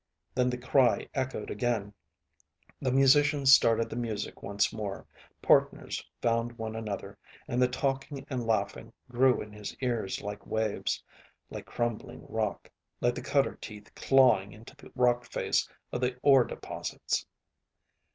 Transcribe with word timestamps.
Then 0.33 0.49
the 0.49 0.57
cry 0.57 1.07
echoed 1.13 1.51
again. 1.51 1.93
The 2.81 2.91
musicians 2.91 3.53
started 3.53 3.87
the 3.87 3.95
music 3.95 4.41
once 4.41 4.73
more, 4.73 5.05
partners 5.43 6.03
found 6.23 6.57
one 6.57 6.75
another, 6.75 7.19
and 7.47 7.61
the 7.61 7.67
talking 7.67 8.25
and 8.27 8.47
laughing 8.47 8.93
grew 9.11 9.39
in 9.43 9.53
his 9.53 9.75
ears 9.79 10.19
like 10.23 10.47
waves, 10.47 11.03
like 11.51 11.67
crumbling 11.67 12.25
rock, 12.27 12.67
like 12.99 13.13
the 13.13 13.21
cutter 13.21 13.59
teeth 13.61 13.93
clawing 13.93 14.53
into 14.53 14.75
the 14.75 14.91
rock 14.95 15.23
face 15.23 15.69
of 15.91 16.01
the 16.01 16.17
ore 16.23 16.45
deposits.... 16.45 17.27